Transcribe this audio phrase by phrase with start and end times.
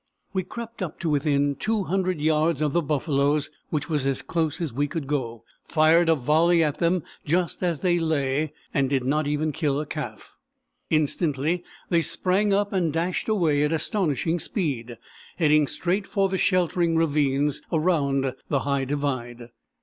[0.33, 4.73] We crept up to within 200 yards of the buffaloes, which was as close as
[4.73, 9.27] we could go, fired a volley at them just as they lay, and did not
[9.27, 10.33] even kill a calf!
[10.89, 14.97] Instantly they sprang up and dashed away at astonishing speed,
[15.37, 19.49] heading straight for the sheltering ravines around the High Divide.